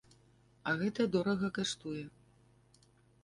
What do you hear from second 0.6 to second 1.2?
А гэта